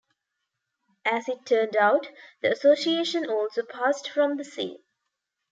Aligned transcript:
As 1.05 1.29
it 1.29 1.45
turned 1.45 1.75
out, 1.77 2.09
the 2.41 2.51
Association 2.51 3.29
also 3.29 3.61
passed 3.61 4.09
from 4.09 4.35
the 4.37 4.43
scene. 4.43 4.79